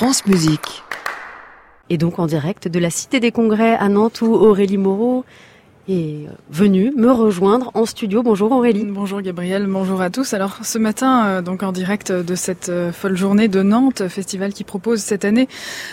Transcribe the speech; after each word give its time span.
France. 0.00 0.22
Et 1.90 1.98
donc 1.98 2.18
en 2.18 2.26
direct 2.26 2.68
de 2.68 2.78
la 2.78 2.88
Cité 2.88 3.20
des 3.20 3.32
Congrès 3.32 3.74
à 3.74 3.90
Nantes 3.90 4.22
où 4.22 4.32
Aurélie 4.32 4.78
Moreau 4.78 5.26
est 5.92 6.28
venue 6.50 6.92
me 6.96 7.10
rejoindre 7.10 7.70
en 7.74 7.86
studio. 7.86 8.22
Bonjour 8.22 8.52
Aurélie. 8.52 8.84
Bonjour 8.84 9.20
Gabriel, 9.20 9.66
bonjour 9.66 10.00
à 10.00 10.10
tous. 10.10 10.34
Alors 10.34 10.58
ce 10.62 10.78
matin, 10.78 11.26
euh, 11.26 11.42
donc 11.42 11.62
en 11.62 11.72
direct 11.72 12.12
de 12.12 12.34
cette 12.34 12.68
euh, 12.68 12.92
folle 12.92 13.16
journée 13.16 13.48
de 13.48 13.62
Nantes, 13.62 14.08
festival 14.08 14.52
qui 14.52 14.64
propose 14.64 15.00
cette 15.00 15.24
année 15.24 15.48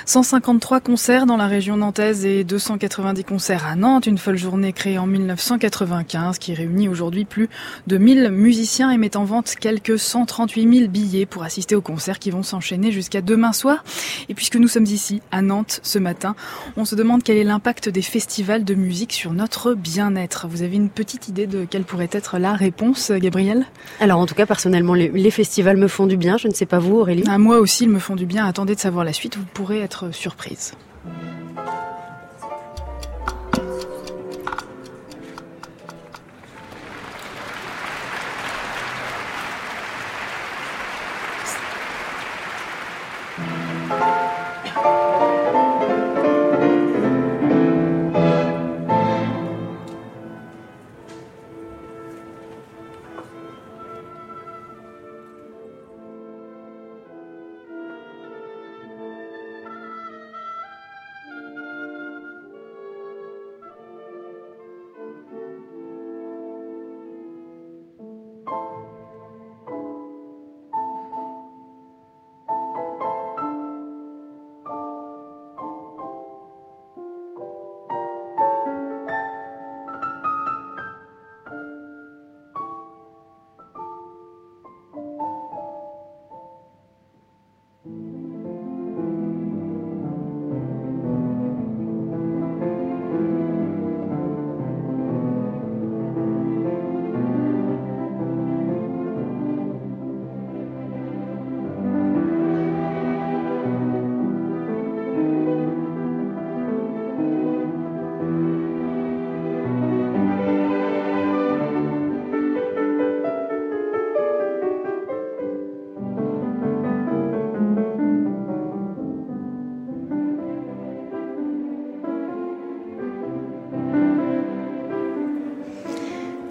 153 0.05 0.79
concerts 0.79 1.25
dans 1.25 1.37
la 1.37 1.47
région 1.47 1.77
nantaise 1.77 2.25
et 2.25 2.43
290 2.43 3.23
concerts 3.23 3.65
à 3.65 3.75
Nantes. 3.75 4.07
Une 4.07 4.17
folle 4.17 4.37
journée 4.37 4.73
créée 4.73 4.97
en 4.97 5.07
1995 5.07 6.37
qui 6.37 6.53
réunit 6.53 6.89
aujourd'hui 6.89 7.25
plus 7.25 7.49
de 7.87 7.97
1000 7.97 8.29
musiciens 8.29 8.91
et 8.91 8.97
met 8.97 9.17
en 9.17 9.23
vente 9.23 9.55
quelques 9.59 9.97
138 9.97 10.77
000 10.79 10.89
billets 10.89 11.25
pour 11.25 11.43
assister 11.43 11.75
aux 11.75 11.81
concerts 11.81 12.19
qui 12.19 12.31
vont 12.31 12.43
s'enchaîner 12.43 12.91
jusqu'à 12.91 13.21
demain 13.21 13.53
soir. 13.53 13.83
Et 14.29 14.33
puisque 14.33 14.55
nous 14.55 14.67
sommes 14.67 14.85
ici 14.85 15.21
à 15.31 15.41
Nantes 15.41 15.79
ce 15.83 15.99
matin, 15.99 16.35
on 16.75 16.85
se 16.85 16.95
demande 16.95 17.23
quel 17.23 17.37
est 17.37 17.43
l'impact 17.43 17.89
des 17.89 18.01
festivals 18.01 18.63
de 18.63 18.75
musique 18.75 19.13
sur 19.13 19.33
notre 19.33 19.73
bien-être. 19.91 20.47
Vous 20.47 20.61
avez 20.61 20.75
une 20.75 20.89
petite 20.89 21.27
idée 21.27 21.47
de 21.47 21.65
quelle 21.65 21.83
pourrait 21.83 22.09
être 22.11 22.37
la 22.37 22.53
réponse, 22.53 23.11
Gabriel? 23.11 23.65
Alors 23.99 24.19
en 24.19 24.25
tout 24.25 24.35
cas, 24.35 24.45
personnellement, 24.45 24.93
les, 24.93 25.09
les, 25.09 25.31
festivals 25.31 25.77
me 25.77 25.87
font 25.87 26.07
du 26.07 26.17
bien. 26.17 26.37
Je 26.37 26.47
ne 26.47 26.53
sais 26.53 26.65
pas 26.65 26.79
vous, 26.79 26.95
Aurélie. 26.97 27.23
À 27.27 27.37
moi 27.37 27.59
aussi, 27.59 27.83
ils 27.85 27.89
me 27.89 27.99
font 27.99 28.15
du 28.15 28.25
bien. 28.25 28.45
Attendez 28.45 28.75
de 28.75 28.79
savoir 28.79 29.05
la 29.05 29.13
suite, 29.13 29.37
vous 29.37 29.45
pourrez 29.53 29.79
être 29.79 30.13
surprise. 30.13 30.73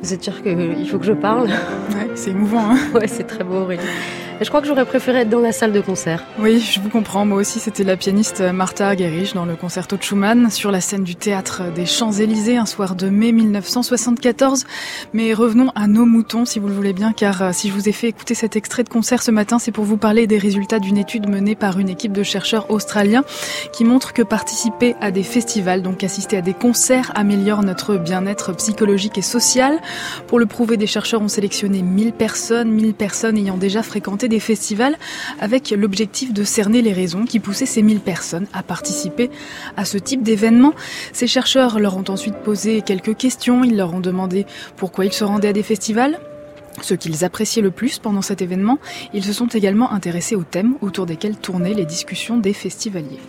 Vous 0.06 0.14
êtes 0.14 0.22
sûr 0.22 0.40
qu'il 0.40 0.88
faut 0.88 1.00
que 1.00 1.04
je 1.04 1.14
parle 1.14 1.48
Ouais, 1.48 2.08
c'est 2.14 2.30
émouvant. 2.30 2.70
Hein 2.70 2.78
ouais, 2.94 3.08
c'est 3.08 3.24
très 3.24 3.42
beau, 3.42 3.62
Aurélie. 3.62 3.82
Je 4.38 4.48
crois 4.48 4.60
que 4.60 4.66
j'aurais 4.66 4.84
préféré 4.84 5.20
être 5.20 5.30
dans 5.30 5.40
la 5.40 5.50
salle 5.50 5.72
de 5.72 5.80
concert. 5.80 6.22
Oui, 6.38 6.60
je 6.60 6.78
vous 6.78 6.90
comprends. 6.90 7.24
Moi 7.24 7.38
aussi, 7.38 7.58
c'était 7.58 7.84
la 7.84 7.96
pianiste 7.96 8.42
Martha 8.42 8.88
Argerich 8.88 9.32
dans 9.32 9.46
le 9.46 9.56
concerto 9.56 9.96
de 9.96 10.02
Schumann 10.02 10.50
sur 10.50 10.70
la 10.70 10.82
scène 10.82 11.04
du 11.04 11.16
théâtre 11.16 11.62
des 11.74 11.86
Champs-Élysées 11.86 12.58
un 12.58 12.66
soir 12.66 12.96
de 12.96 13.08
mai 13.08 13.32
1974. 13.32 14.66
Mais 15.14 15.32
revenons 15.32 15.72
à 15.74 15.86
nos 15.86 16.04
moutons, 16.04 16.44
si 16.44 16.58
vous 16.58 16.68
le 16.68 16.74
voulez 16.74 16.92
bien, 16.92 17.14
car 17.14 17.54
si 17.54 17.70
je 17.70 17.72
vous 17.72 17.88
ai 17.88 17.92
fait 17.92 18.08
écouter 18.08 18.34
cet 18.34 18.56
extrait 18.56 18.84
de 18.84 18.90
concert 18.90 19.22
ce 19.22 19.30
matin, 19.30 19.58
c'est 19.58 19.72
pour 19.72 19.84
vous 19.84 19.96
parler 19.96 20.26
des 20.26 20.36
résultats 20.36 20.80
d'une 20.80 20.98
étude 20.98 21.30
menée 21.30 21.54
par 21.54 21.78
une 21.78 21.88
équipe 21.88 22.12
de 22.12 22.22
chercheurs 22.22 22.70
australiens 22.70 23.24
qui 23.72 23.84
montre 23.84 24.12
que 24.12 24.22
participer 24.22 24.96
à 25.00 25.12
des 25.12 25.22
festivals, 25.22 25.80
donc 25.80 26.04
assister 26.04 26.36
à 26.36 26.42
des 26.42 26.54
concerts, 26.54 27.10
améliore 27.14 27.62
notre 27.62 27.96
bien-être 27.96 28.52
psychologique 28.52 29.16
et 29.16 29.22
social. 29.22 29.80
Pour 30.26 30.38
le 30.38 30.44
prouver, 30.44 30.76
des 30.76 30.86
chercheurs 30.86 31.22
ont 31.22 31.28
sélectionné 31.28 31.80
1000 31.80 32.12
personnes, 32.12 32.70
1000 32.70 32.92
personnes 32.92 33.38
ayant 33.38 33.56
déjà 33.56 33.82
fréquenté 33.82 34.25
des 34.28 34.40
festivals 34.40 34.96
avec 35.40 35.70
l'objectif 35.70 36.32
de 36.32 36.44
cerner 36.44 36.82
les 36.82 36.92
raisons 36.92 37.24
qui 37.24 37.40
poussaient 37.40 37.66
ces 37.66 37.82
1000 37.82 38.00
personnes 38.00 38.46
à 38.52 38.62
participer 38.62 39.30
à 39.76 39.84
ce 39.84 39.98
type 39.98 40.22
d'événement. 40.22 40.74
Ces 41.12 41.26
chercheurs 41.26 41.78
leur 41.78 41.96
ont 41.96 42.04
ensuite 42.08 42.36
posé 42.36 42.82
quelques 42.82 43.16
questions. 43.16 43.64
Ils 43.64 43.76
leur 43.76 43.94
ont 43.94 44.00
demandé 44.00 44.46
pourquoi 44.76 45.04
ils 45.04 45.12
se 45.12 45.24
rendaient 45.24 45.48
à 45.48 45.52
des 45.52 45.62
festivals, 45.62 46.18
ce 46.82 46.94
qu'ils 46.94 47.24
appréciaient 47.24 47.62
le 47.62 47.70
plus 47.70 47.98
pendant 47.98 48.22
cet 48.22 48.42
événement. 48.42 48.78
Ils 49.14 49.24
se 49.24 49.32
sont 49.32 49.48
également 49.48 49.92
intéressés 49.92 50.36
aux 50.36 50.44
thèmes 50.44 50.74
autour 50.80 51.06
desquels 51.06 51.36
tournaient 51.36 51.74
les 51.74 51.86
discussions 51.86 52.36
des 52.36 52.52
festivaliers. 52.52 53.20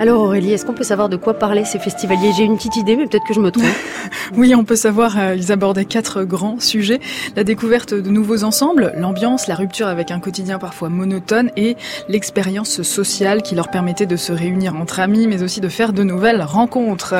Alors 0.00 0.22
Aurélie, 0.22 0.54
est-ce 0.54 0.64
qu'on 0.64 0.72
peut 0.72 0.82
savoir 0.82 1.10
de 1.10 1.16
quoi 1.16 1.34
parlaient 1.34 1.66
ces 1.66 1.78
festivaliers? 1.78 2.32
J'ai 2.34 2.44
une 2.44 2.56
petite 2.56 2.76
idée, 2.76 2.96
mais 2.96 3.06
peut-être 3.06 3.26
que 3.26 3.34
je 3.34 3.40
me 3.40 3.50
trompe. 3.50 3.66
oui, 4.34 4.54
on 4.54 4.64
peut 4.64 4.74
savoir, 4.74 5.18
euh, 5.18 5.34
ils 5.36 5.52
abordaient 5.52 5.84
quatre 5.84 6.24
grands 6.24 6.58
sujets. 6.58 7.00
La 7.36 7.44
découverte 7.44 7.92
de 7.92 8.08
nouveaux 8.08 8.42
ensembles, 8.42 8.94
l'ambiance, 8.96 9.46
la 9.46 9.54
rupture 9.54 9.88
avec 9.88 10.10
un 10.10 10.18
quotidien 10.18 10.58
parfois 10.58 10.88
monotone 10.88 11.50
et 11.58 11.76
l'expérience 12.08 12.80
sociale 12.80 13.42
qui 13.42 13.54
leur 13.54 13.68
permettait 13.68 14.06
de 14.06 14.16
se 14.16 14.32
réunir 14.32 14.74
entre 14.74 15.00
amis, 15.00 15.26
mais 15.26 15.42
aussi 15.42 15.60
de 15.60 15.68
faire 15.68 15.92
de 15.92 16.02
nouvelles 16.02 16.40
rencontres. 16.40 17.14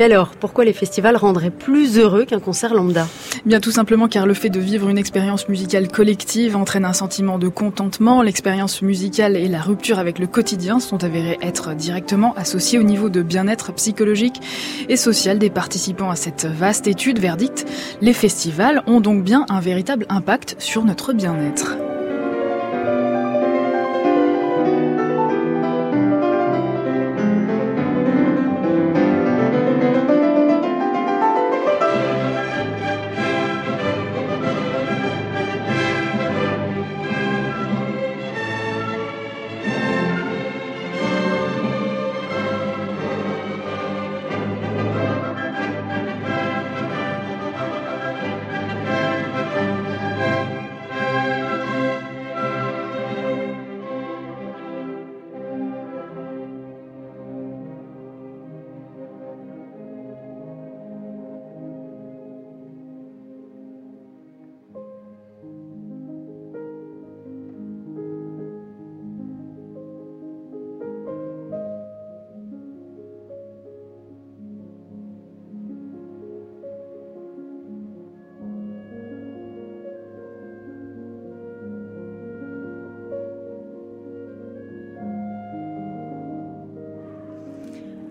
Et 0.00 0.02
alors, 0.02 0.30
pourquoi 0.30 0.64
les 0.64 0.72
festivals 0.72 1.16
rendraient 1.16 1.50
plus 1.50 1.96
heureux 1.96 2.24
qu'un 2.24 2.40
concert 2.40 2.74
lambda? 2.74 3.06
Bien 3.46 3.60
tout 3.60 3.70
simplement 3.70 4.06
car 4.06 4.26
le 4.26 4.34
fait 4.34 4.50
de 4.50 4.60
vivre 4.60 4.90
une 4.90 4.98
expérience 4.98 5.48
musicale 5.48 5.88
collective 5.88 6.56
entraîne 6.56 6.84
un 6.84 6.92
sentiment 6.92 7.38
de 7.38 7.48
contentement. 7.48 8.20
L'expérience 8.20 8.82
musicale 8.82 9.34
et 9.34 9.48
la 9.48 9.62
rupture 9.62 9.98
avec 9.98 10.18
le 10.18 10.26
quotidien 10.26 10.78
sont 10.78 11.04
avérées 11.04 11.38
être 11.40 11.74
directement 11.74 12.34
associées 12.34 12.78
au 12.78 12.82
niveau 12.82 13.08
de 13.08 13.22
bien-être 13.22 13.72
psychologique 13.72 14.40
et 14.88 14.96
social 14.96 15.38
des 15.38 15.50
participants 15.50 16.10
à 16.10 16.16
cette 16.16 16.44
vaste 16.44 16.86
étude. 16.86 17.18
Verdict, 17.18 17.66
les 18.02 18.12
festivals 18.12 18.82
ont 18.86 19.00
donc 19.00 19.24
bien 19.24 19.46
un 19.48 19.60
véritable 19.60 20.04
impact 20.10 20.56
sur 20.58 20.84
notre 20.84 21.14
bien-être. 21.14 21.76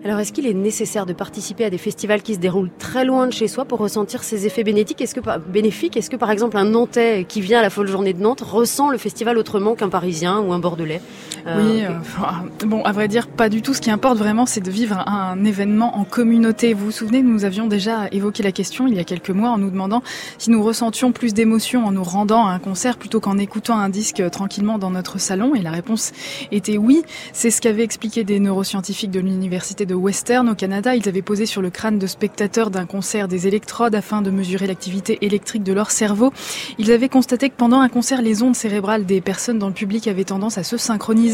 Alors 0.02 0.18
est-ce 0.18 0.32
qu'il 0.32 0.46
est 0.46 0.54
nécessaire 0.54 1.04
de 1.04 1.12
participer 1.12 1.66
à 1.66 1.70
des 1.70 1.76
festivals 1.76 2.22
qui 2.22 2.34
se 2.34 2.38
déroulent 2.38 2.70
très 2.78 3.04
loin 3.04 3.26
de 3.26 3.34
chez 3.34 3.48
soi 3.48 3.66
pour 3.66 3.80
ressentir 3.80 4.24
ces 4.24 4.46
effets 4.46 4.64
bénéfiques 4.64 5.02
Est-ce 5.02 5.14
que, 5.14 5.20
Est-ce 5.20 6.08
que 6.08 6.16
par 6.16 6.30
exemple 6.30 6.56
un 6.56 6.64
Nantais 6.64 7.26
qui 7.28 7.42
vient 7.42 7.58
à 7.58 7.62
la 7.62 7.68
folle 7.68 7.86
journée 7.86 8.14
de 8.14 8.22
Nantes 8.22 8.40
ressent 8.40 8.88
le 8.88 8.96
festival 8.96 9.36
autrement 9.36 9.74
qu'un 9.74 9.90
Parisien 9.90 10.40
ou 10.40 10.54
un 10.54 10.58
Bordelais? 10.58 11.02
Oui, 11.46 11.84
euh, 11.84 12.66
bon 12.66 12.82
à 12.82 12.92
vrai 12.92 13.08
dire 13.08 13.28
pas 13.28 13.48
du 13.48 13.62
tout. 13.62 13.74
Ce 13.74 13.80
qui 13.80 13.90
importe 13.90 14.18
vraiment 14.18 14.46
c'est 14.46 14.60
de 14.60 14.70
vivre 14.70 14.98
un, 15.06 15.42
événement 15.44 15.98
en 15.98 16.04
communauté. 16.04 16.74
Vous 16.74 16.86
vous 16.86 16.90
souvenez, 16.90 17.22
nous 17.22 17.44
avions 17.44 17.66
déjà 17.66 18.08
évoqué 18.12 18.42
la 18.42 18.52
question 18.52 18.86
il 18.86 18.94
y 18.94 18.98
a 18.98 19.04
quelques 19.04 19.30
mois 19.30 19.50
en 19.50 19.58
nous 19.58 19.70
demandant 19.70 20.02
si 20.38 20.50
nous 20.50 20.62
ressentions 20.62 21.12
plus 21.12 21.34
d'émotion 21.34 21.86
en 21.86 21.92
nous 21.92 22.04
rendant 22.04 22.46
à 22.46 22.50
un 22.50 22.58
concert 22.58 22.98
plutôt 22.98 23.20
qu'en 23.20 23.38
écoutant 23.38 23.78
un 23.78 23.88
disque 23.88 24.22
tranquillement 24.30 24.78
dans 24.78 24.90
notre 24.90 25.18
salon 25.18 25.54
et 25.54 25.62
la 25.62 25.70
réponse 25.70 26.12
était 26.52 26.76
oui. 26.76 27.02
C'est 27.32 27.50
ce 27.50 27.60
qu'avaient 27.60 27.84
expliqué 27.84 28.24
des 28.24 28.40
neuroscientifiques 28.40 29.10
de 29.10 29.20
l'université 29.20 29.86
de 29.86 29.94
Western 29.94 30.48
au 30.48 30.54
Canada. 30.54 30.94
Ils 30.94 31.08
avaient 31.08 31.22
posé 31.22 31.46
sur 31.46 31.62
le 31.62 31.70
crâne 31.70 31.98
de 31.98 32.06
spectateurs 32.06 32.70
d'un 32.70 32.86
concert 32.86 33.28
des 33.28 33.46
électrodes 33.46 33.94
afin 33.94 34.22
de 34.22 34.30
mesurer 34.30 34.66
l'activité 34.66 35.18
électrique 35.22 35.62
de 35.62 35.72
leur 35.72 35.90
cerveau. 35.90 36.32
Ils 36.78 36.92
avaient 36.92 37.08
constaté 37.08 37.48
que 37.48 37.56
pendant 37.56 37.80
un 37.80 37.88
concert, 37.88 38.22
les 38.22 38.42
ondes 38.42 38.56
cérébrales 38.56 39.06
des 39.06 39.20
personnes 39.20 39.58
dans 39.58 39.68
le 39.68 39.74
public 39.74 40.06
avaient 40.08 40.24
tendance 40.24 40.58
à 40.58 40.64
se 40.64 40.76
synchroniser. 40.76 41.29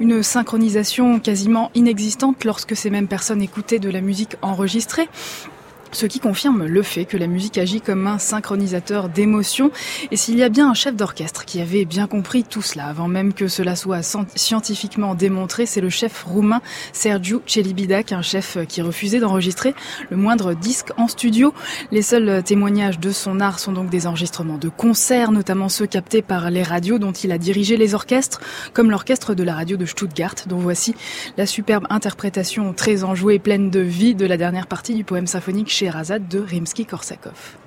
Une 0.00 0.22
synchronisation 0.22 1.18
quasiment 1.18 1.70
inexistante 1.74 2.44
lorsque 2.44 2.76
ces 2.76 2.90
mêmes 2.90 3.08
personnes 3.08 3.42
écoutaient 3.42 3.78
de 3.78 3.90
la 3.90 4.00
musique 4.00 4.36
enregistrée 4.42 5.08
ce 5.96 6.04
qui 6.04 6.20
confirme 6.20 6.66
le 6.66 6.82
fait 6.82 7.06
que 7.06 7.16
la 7.16 7.26
musique 7.26 7.56
agit 7.56 7.80
comme 7.80 8.06
un 8.06 8.18
synchronisateur 8.18 9.08
d'émotions. 9.08 9.70
Et 10.10 10.16
s'il 10.16 10.36
y 10.36 10.42
a 10.42 10.50
bien 10.50 10.68
un 10.68 10.74
chef 10.74 10.94
d'orchestre 10.94 11.46
qui 11.46 11.58
avait 11.58 11.86
bien 11.86 12.06
compris 12.06 12.44
tout 12.44 12.60
cela 12.60 12.84
avant 12.84 13.08
même 13.08 13.32
que 13.32 13.48
cela 13.48 13.76
soit 13.76 14.02
scientifiquement 14.34 15.14
démontré, 15.14 15.64
c'est 15.64 15.80
le 15.80 15.88
chef 15.88 16.22
roumain 16.24 16.60
Sergiu 16.92 17.36
Celibidac, 17.46 18.12
un 18.12 18.20
chef 18.20 18.58
qui 18.68 18.82
refusait 18.82 19.20
d'enregistrer 19.20 19.74
le 20.10 20.18
moindre 20.18 20.52
disque 20.52 20.92
en 20.98 21.08
studio. 21.08 21.54
Les 21.90 22.02
seuls 22.02 22.42
témoignages 22.42 23.00
de 23.00 23.10
son 23.10 23.40
art 23.40 23.58
sont 23.58 23.72
donc 23.72 23.88
des 23.88 24.06
enregistrements 24.06 24.58
de 24.58 24.68
concerts, 24.68 25.32
notamment 25.32 25.70
ceux 25.70 25.86
captés 25.86 26.20
par 26.20 26.50
les 26.50 26.62
radios 26.62 26.98
dont 26.98 27.12
il 27.12 27.32
a 27.32 27.38
dirigé 27.38 27.78
les 27.78 27.94
orchestres, 27.94 28.42
comme 28.74 28.90
l'orchestre 28.90 29.34
de 29.34 29.42
la 29.42 29.54
radio 29.54 29.78
de 29.78 29.86
Stuttgart, 29.86 30.34
dont 30.46 30.58
voici 30.58 30.94
la 31.38 31.46
superbe 31.46 31.86
interprétation 31.88 32.74
très 32.74 33.02
enjouée 33.02 33.36
et 33.36 33.38
pleine 33.38 33.70
de 33.70 33.80
vie 33.80 34.14
de 34.14 34.26
la 34.26 34.36
dernière 34.36 34.66
partie 34.66 34.94
du 34.94 35.02
poème 35.02 35.26
symphonique 35.26 35.70
De 36.18 36.38
Rimsky-Korsakov. 36.38 37.65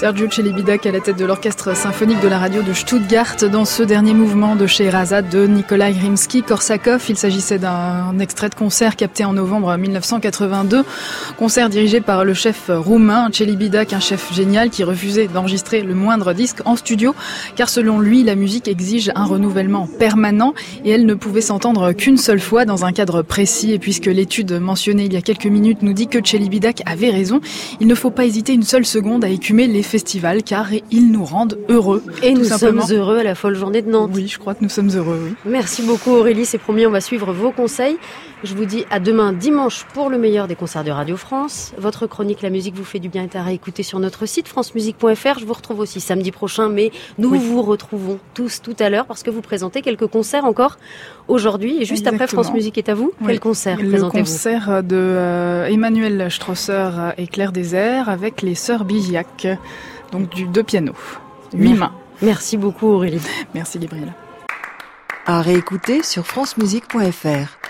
Sergio 0.00 0.30
Celibidac 0.30 0.86
à 0.86 0.92
la 0.92 1.00
tête 1.00 1.18
de 1.18 1.26
l'orchestre 1.26 1.76
symphonique 1.76 2.22
de 2.22 2.28
la 2.28 2.38
radio 2.38 2.62
de 2.62 2.72
Stuttgart 2.72 3.36
dans 3.52 3.66
ce 3.66 3.82
dernier 3.82 4.14
mouvement 4.14 4.56
de 4.56 4.66
Scheherazade 4.66 5.28
de 5.28 5.46
Nikolai 5.46 5.92
Rimsky-Korsakov. 5.92 7.02
Il 7.10 7.18
s'agissait 7.18 7.58
d'un 7.58 8.18
extrait 8.18 8.48
de 8.48 8.54
concert 8.54 8.96
capté 8.96 9.26
en 9.26 9.34
novembre 9.34 9.76
1982. 9.76 10.84
Concert 11.36 11.68
dirigé 11.68 12.00
par 12.00 12.24
le 12.24 12.32
chef 12.32 12.70
roumain 12.70 13.28
Celibidac, 13.30 13.92
un 13.92 14.00
chef 14.00 14.32
génial 14.32 14.70
qui 14.70 14.84
refusait 14.84 15.28
d'enregistrer 15.28 15.82
le 15.82 15.94
moindre 15.94 16.32
disque 16.32 16.62
en 16.64 16.76
studio 16.76 17.14
car 17.54 17.68
selon 17.68 18.00
lui, 18.00 18.22
la 18.22 18.36
musique 18.36 18.68
exige 18.68 19.12
un 19.14 19.26
renouvellement 19.26 19.86
permanent 19.86 20.54
et 20.82 20.92
elle 20.92 21.04
ne 21.04 21.12
pouvait 21.12 21.42
s'entendre 21.42 21.92
qu'une 21.92 22.16
seule 22.16 22.40
fois 22.40 22.64
dans 22.64 22.86
un 22.86 22.92
cadre 22.92 23.20
précis 23.20 23.72
et 23.74 23.78
puisque 23.78 24.06
l'étude 24.06 24.52
mentionnée 24.60 25.04
il 25.04 25.12
y 25.12 25.18
a 25.18 25.22
quelques 25.22 25.44
minutes 25.44 25.82
nous 25.82 25.92
dit 25.92 26.06
que 26.06 26.26
Celibidac 26.26 26.80
avait 26.86 27.10
raison, 27.10 27.42
il 27.80 27.86
ne 27.86 27.94
faut 27.94 28.10
pas 28.10 28.24
hésiter 28.24 28.54
une 28.54 28.62
seule 28.62 28.86
seconde 28.86 29.26
à 29.26 29.28
écumer 29.28 29.66
les 29.66 29.89
festival 29.90 30.42
car 30.42 30.68
ils 30.90 31.10
nous 31.10 31.24
rendent 31.24 31.58
heureux. 31.68 32.02
Et 32.22 32.32
nous 32.32 32.44
sommes 32.44 32.80
heureux 32.90 33.18
à 33.18 33.22
la 33.24 33.34
folle 33.34 33.56
journée 33.56 33.82
de 33.82 33.90
Nantes. 33.90 34.12
Oui, 34.14 34.28
je 34.28 34.38
crois 34.38 34.54
que 34.54 34.62
nous 34.62 34.70
sommes 34.70 34.90
heureux. 34.90 35.20
Oui. 35.24 35.34
Merci 35.44 35.82
beaucoup 35.82 36.12
Aurélie, 36.12 36.46
c'est 36.46 36.58
promis, 36.58 36.86
on 36.86 36.90
va 36.90 37.00
suivre 37.00 37.32
vos 37.32 37.50
conseils. 37.50 37.98
Je 38.42 38.54
vous 38.54 38.64
dis 38.64 38.86
à 38.90 39.00
demain 39.00 39.34
dimanche 39.34 39.84
pour 39.92 40.08
le 40.08 40.16
meilleur 40.16 40.48
des 40.48 40.54
concerts 40.54 40.82
de 40.82 40.90
Radio 40.90 41.18
France. 41.18 41.74
Votre 41.76 42.06
chronique 42.06 42.40
La 42.40 42.48
musique 42.48 42.74
vous 42.74 42.84
fait 42.84 42.98
du 42.98 43.10
bien 43.10 43.24
est 43.24 43.36
à 43.36 43.42
réécouter 43.42 43.82
sur 43.82 43.98
notre 43.98 44.24
site 44.24 44.48
francemusique.fr. 44.48 45.38
Je 45.38 45.44
vous 45.44 45.52
retrouve 45.52 45.80
aussi 45.80 46.00
samedi 46.00 46.30
prochain, 46.30 46.70
mais 46.70 46.90
nous 47.18 47.34
vous 47.34 47.60
retrouvons 47.60 48.18
tous 48.32 48.62
tout 48.62 48.74
à 48.78 48.88
l'heure 48.88 49.04
parce 49.04 49.22
que 49.22 49.28
vous 49.28 49.42
présentez 49.42 49.82
quelques 49.82 50.06
concerts 50.06 50.46
encore 50.46 50.78
aujourd'hui. 51.28 51.82
Et 51.82 51.84
juste 51.84 52.06
après 52.06 52.26
France 52.26 52.50
Musique 52.54 52.78
est 52.78 52.88
à 52.88 52.94
vous, 52.94 53.12
quel 53.26 53.40
concert 53.40 53.76
présentez-vous 53.76 54.06
Le 54.06 54.10
concert 54.10 54.82
de 54.82 54.96
euh, 54.96 55.66
Emmanuel 55.66 56.30
Strosser 56.30 56.88
et 57.18 57.26
Claire 57.26 57.52
Désert 57.52 58.08
avec 58.08 58.40
les 58.40 58.54
sœurs 58.54 58.86
Bigiac, 58.86 59.48
donc 60.12 60.30
du 60.30 60.46
deux 60.46 60.62
pianos, 60.62 60.94
huit 61.52 61.74
mains. 61.74 61.92
Merci 62.22 62.56
beaucoup 62.56 62.86
Aurélie. 62.86 63.20
Merci 63.54 63.78
Gabriel. 63.78 64.14
À 65.26 65.42
réécouter 65.42 66.02
sur 66.02 66.26
francemusique.fr. 66.26 67.60